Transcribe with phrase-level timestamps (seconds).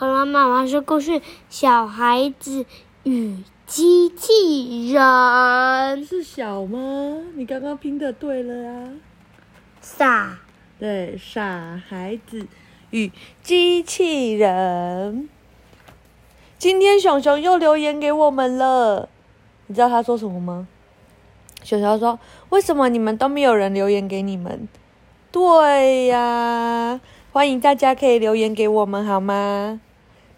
[0.00, 1.20] 恐龙妈妈说故事：
[1.50, 2.64] 小孩子
[3.02, 3.36] 与
[3.66, 6.02] 机器人。
[6.06, 7.18] 是小吗？
[7.34, 8.88] 你刚刚拼的对了啊。
[9.82, 10.38] 傻。
[10.78, 12.46] 对，傻孩子
[12.88, 15.28] 与机器人。
[16.56, 19.06] 今天熊熊又留言给我们了，
[19.66, 20.66] 你知道他说什么吗？
[21.62, 24.66] 熊熊说：“为什么你们都没有人留言给你们？”
[25.30, 26.98] 对呀，
[27.32, 29.82] 欢迎大家可以留言给我们好吗？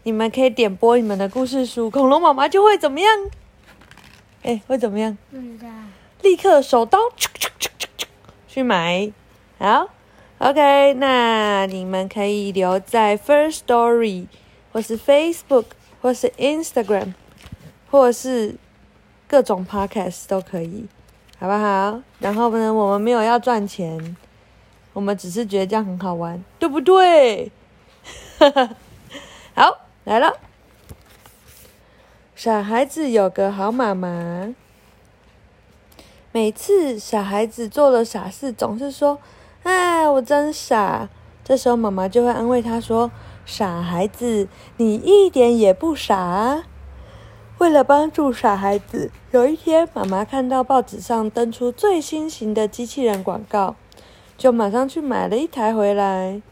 [0.05, 3.11] 你们可以点播你们的故事书，恐龙妈妈就会怎么样？
[4.43, 5.17] 哎，会怎么样？
[6.23, 6.99] 立刻手刀
[8.49, 9.13] 去买，
[9.59, 9.89] 好。
[10.39, 14.27] OK，那你们可以留在 First Story，
[14.73, 15.67] 或是 Facebook，
[16.01, 17.15] 或是 Instagram，
[17.89, 18.57] 或是
[19.29, 20.89] 各种 Podcast 都可以，
[21.39, 22.03] 好不好？
[22.19, 24.17] 然后呢，我们没有要赚钱，
[24.93, 27.53] 我们只是觉得这样很好玩，对不对？
[29.55, 30.37] 好，来了。
[32.35, 34.55] 傻孩子有个好妈妈，
[36.33, 39.19] 每次傻孩子做了傻事，总是说。
[39.65, 41.09] 哎，我真傻。
[41.45, 43.13] 这时候妈妈就会安慰他说
[43.47, 46.65] ：“傻孩子，你一点也不傻。”
[47.59, 53.77] 为了帮助傻孩子，有一天妈妈看到报纸上登出最新型的机器人广告，
[54.37, 56.43] 就马上去买了一台回来。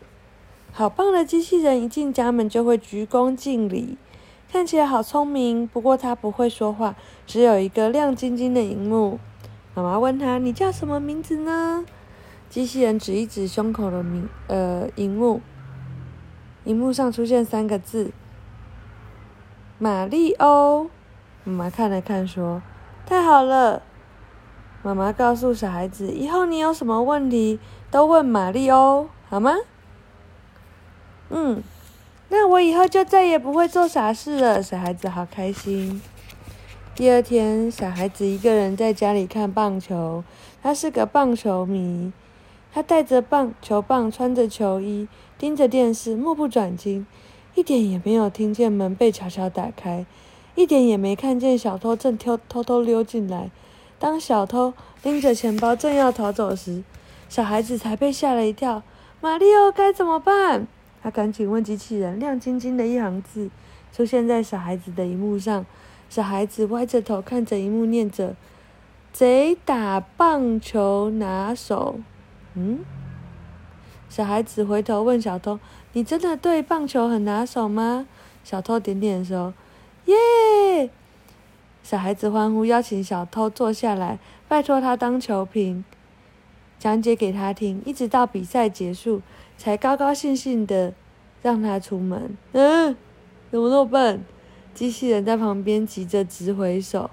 [0.73, 3.99] 好棒的机器人，一进家门就会鞠躬敬礼，
[4.51, 5.67] 看起来好聪明。
[5.67, 6.95] 不过他不会说话，
[7.27, 9.19] 只有一个亮晶晶的荧幕。
[9.75, 11.85] 妈妈问他：“你叫什么名字呢？”
[12.49, 15.41] 机器人指一指胸口的名，呃，荧幕，
[16.65, 18.13] 荧幕上出现三个字
[19.79, 20.89] ：“玛丽欧。”
[21.45, 22.63] 妈妈看了看，说
[23.07, 23.83] ：“太好了。”
[24.83, 27.59] 妈妈告诉小孩子：“以后你有什么问题，
[27.91, 29.53] 都问玛丽欧，好吗？”
[31.31, 31.63] 嗯，
[32.29, 34.63] 那我以后就再也不会做傻事了。
[34.63, 36.03] 小孩子好开心。
[36.95, 40.23] 第二天，小孩子一个人在家里看棒球，
[40.63, 42.13] 他是个棒球迷。
[42.73, 45.09] 他带着棒球棒，穿着球衣，
[45.39, 47.07] 盯着电视，目不转睛，
[47.55, 50.07] 一点也没有听见门被悄悄打开，
[50.55, 53.51] 一点也没看见小偷正偷偷偷溜进来。
[53.99, 56.85] 当小偷拎着钱包正要逃走时，
[57.29, 58.83] 小孩子才被吓了一跳。
[59.21, 60.69] 玛丽欧该怎么办？
[61.03, 63.51] 他赶紧问机器人，亮晶晶的一行字
[63.93, 65.65] 出现在小孩子的荧幕上。
[66.09, 68.35] 小孩子歪着头看着荧幕，念着
[69.13, 72.01] ：“贼打棒球拿手。”
[72.55, 72.81] 嗯，
[74.09, 75.61] 小孩子回头问小偷
[75.95, 78.09] ：“你真的对棒球很拿手吗？”
[78.43, 79.53] 小偷点点头，
[80.07, 80.91] 耶！
[81.83, 84.19] 小孩子欢呼，邀请小偷坐下来，
[84.49, 85.85] 拜托他当球评，
[86.81, 89.23] 讲解给他听，一直到比赛结束，
[89.57, 90.93] 才高高兴兴的
[91.41, 92.37] 让他出门。
[92.51, 92.97] 嗯，
[93.53, 94.25] 怎么那么笨？
[94.75, 97.09] 机器人在旁边急着直挥手。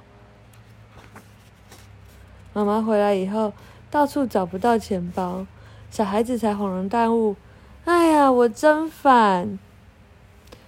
[2.54, 3.54] 妈妈回来以后。
[3.90, 5.48] 到处找不到钱包，
[5.90, 7.38] 小孩子才恍然大悟。
[7.86, 9.58] 哎呀，我真烦！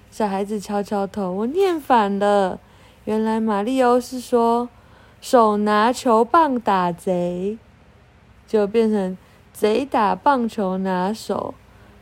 [0.09, 2.61] 小孩子敲敲头，我念反了。
[3.03, 4.69] 原来玛丽欧是说
[5.19, 7.57] 手拿球棒打贼，
[8.49, 9.15] 就变成
[9.53, 11.53] 贼打棒球拿手。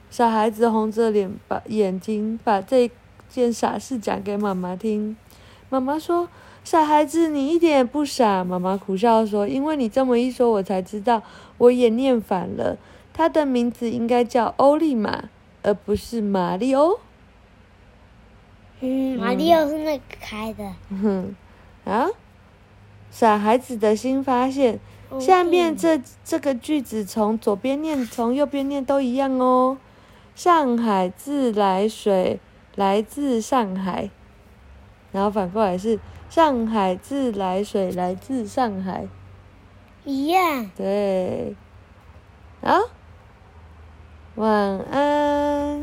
[0.09, 2.89] 小孩子红着脸把眼睛把这
[3.29, 5.15] 件傻事讲给妈妈听。
[5.69, 6.29] 妈妈说。
[6.63, 8.43] 傻孩子，你一点也不傻。
[8.43, 11.23] 妈妈苦笑说：“因为你这么一说，我才知道
[11.59, 12.75] 我也念反了。
[13.13, 15.29] 他的名字应该叫欧利玛，
[15.63, 16.99] 而不是玛丽欧。”
[18.81, 20.73] 嗯，玛丽欧是那个开的。
[20.89, 21.33] 嗯，
[21.85, 22.07] 啊，
[23.11, 24.81] 傻孩子的新发现。
[25.19, 29.77] 下面这这个句子从左边念，从右边念都一样哦。
[30.35, 32.39] 上海自来水
[32.75, 34.09] 来自上海，
[35.11, 35.99] 然后反过来是。
[36.29, 39.07] 上海自来水来自上海，
[40.03, 40.69] 一样。
[40.75, 41.55] 对，
[42.61, 42.77] 好，
[44.35, 44.51] 晚
[44.91, 45.76] 安。